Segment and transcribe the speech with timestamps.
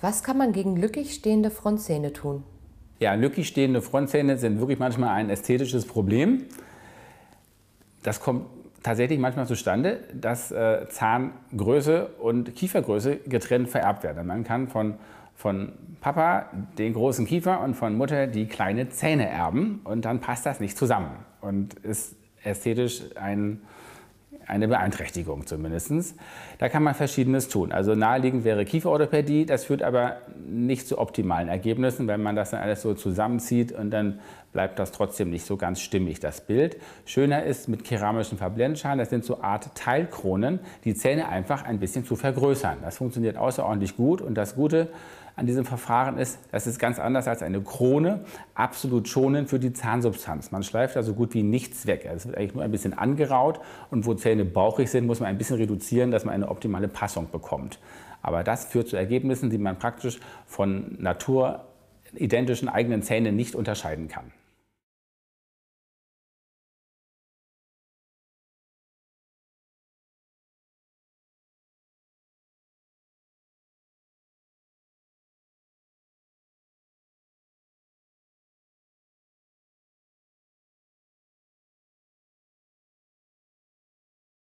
[0.00, 2.44] Was kann man gegen lückig stehende Frontzähne tun?
[3.00, 6.44] Ja, lückig stehende Frontzähne sind wirklich manchmal ein ästhetisches Problem.
[8.02, 8.46] Das kommt
[8.82, 14.26] tatsächlich manchmal zustande, dass äh, Zahngröße und Kiefergröße getrennt vererbt werden.
[14.26, 14.94] Man kann von,
[15.34, 16.46] von Papa
[16.78, 20.78] den großen Kiefer und von Mutter die kleine Zähne erben und dann passt das nicht
[20.78, 21.10] zusammen
[21.40, 23.62] und ist ästhetisch ein
[24.48, 26.14] eine Beeinträchtigung zumindest.
[26.58, 27.70] Da kann man Verschiedenes tun.
[27.70, 30.16] Also naheliegend wäre Kieferorthopädie, das führt aber
[30.48, 34.20] nicht zu optimalen Ergebnissen, wenn man das dann alles so zusammenzieht und dann
[34.52, 36.78] bleibt das trotzdem nicht so ganz stimmig, das Bild.
[37.04, 42.04] Schöner ist mit keramischen Verblendschalen, das sind so Art Teilkronen, die Zähne einfach ein bisschen
[42.04, 42.78] zu vergrößern.
[42.82, 44.88] Das funktioniert außerordentlich gut und das Gute
[45.38, 48.24] an diesem Verfahren ist, das ist ganz anders als eine Krone,
[48.54, 50.50] absolut schonend für die Zahnsubstanz.
[50.50, 52.10] Man schleift da so gut wie nichts weg.
[52.12, 53.60] Es wird eigentlich nur ein bisschen angeraut
[53.92, 57.30] und wo Zähne bauchig sind, muss man ein bisschen reduzieren, dass man eine optimale Passung
[57.30, 57.78] bekommt.
[58.20, 64.32] Aber das führt zu Ergebnissen, die man praktisch von naturidentischen eigenen Zähnen nicht unterscheiden kann.